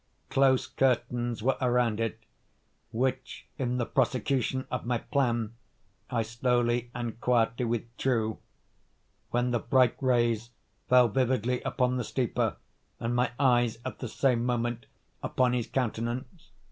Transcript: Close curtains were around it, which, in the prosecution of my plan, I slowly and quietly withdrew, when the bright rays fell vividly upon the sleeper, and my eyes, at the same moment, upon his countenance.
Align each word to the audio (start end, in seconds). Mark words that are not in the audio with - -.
Close 0.31 0.65
curtains 0.65 1.43
were 1.43 1.57
around 1.61 1.99
it, 1.99 2.17
which, 2.91 3.45
in 3.59 3.77
the 3.77 3.85
prosecution 3.85 4.65
of 4.71 4.83
my 4.83 4.97
plan, 4.97 5.53
I 6.09 6.23
slowly 6.23 6.89
and 6.95 7.21
quietly 7.21 7.65
withdrew, 7.65 8.39
when 9.29 9.51
the 9.51 9.59
bright 9.59 9.97
rays 10.01 10.49
fell 10.89 11.07
vividly 11.07 11.61
upon 11.61 11.97
the 11.97 12.03
sleeper, 12.03 12.55
and 12.99 13.13
my 13.15 13.29
eyes, 13.39 13.77
at 13.85 13.99
the 13.99 14.07
same 14.09 14.43
moment, 14.43 14.87
upon 15.21 15.53
his 15.53 15.67
countenance. 15.67 16.49